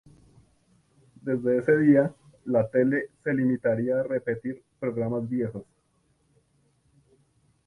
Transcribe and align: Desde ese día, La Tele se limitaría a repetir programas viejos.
Desde 1.21 1.59
ese 1.59 1.77
día, 1.77 2.11
La 2.45 2.67
Tele 2.71 3.11
se 3.23 3.35
limitaría 3.35 3.99
a 3.99 4.03
repetir 4.03 4.63
programas 4.79 5.29
viejos. 5.29 5.63